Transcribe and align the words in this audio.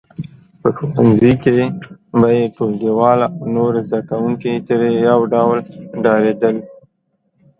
په 0.61 0.69
ښوونځي 0.75 1.33
کې 1.43 1.57
به 2.19 2.29
یې 2.37 2.45
ټولګیوال 2.55 3.19
او 3.27 3.35
نور 3.55 3.73
زده 3.87 3.99
کوونکي 4.09 4.51
ترې 4.67 4.89
یو 5.07 5.19
ډول 5.33 5.59
ډارېدل 6.03 6.55